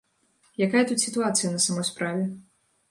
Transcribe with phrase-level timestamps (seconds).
[0.67, 2.23] Якая тут сітуацыя на самой справе?